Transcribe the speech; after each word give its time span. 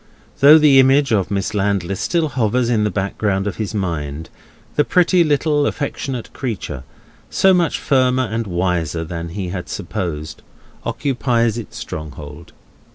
Though 0.39 0.57
the 0.57 0.79
image 0.79 1.11
of 1.13 1.29
Miss 1.29 1.53
Landless 1.53 1.99
still 1.99 2.29
hovers 2.29 2.71
in 2.71 2.85
the 2.85 2.89
background 2.89 3.45
of 3.45 3.57
his 3.57 3.75
mind, 3.75 4.31
the 4.75 4.83
pretty 4.83 5.23
little 5.23 5.67
affectionate 5.67 6.33
creature, 6.33 6.81
so 7.29 7.53
much 7.53 7.77
firmer 7.77 8.23
and 8.23 8.47
wiser 8.47 9.03
than 9.03 9.29
he 9.29 9.49
had 9.49 9.69
supposed, 9.69 10.41
occupies 10.85 11.59
its 11.59 11.77
stronghold. 11.77 12.51